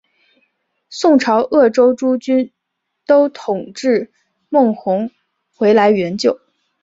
[0.89, 2.51] 宋朝鄂州诸军
[3.05, 4.11] 都统制
[4.49, 5.11] 孟珙
[5.53, 6.39] 回来援救。